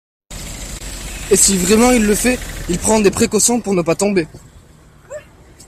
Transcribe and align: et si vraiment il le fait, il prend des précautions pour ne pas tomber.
et 1.29 1.35
si 1.35 1.55
vraiment 1.59 1.91
il 1.91 2.07
le 2.07 2.15
fait, 2.15 2.39
il 2.69 2.79
prend 2.79 2.99
des 2.99 3.11
précautions 3.11 3.61
pour 3.61 3.75
ne 3.75 3.83
pas 3.83 3.93
tomber. 3.93 4.27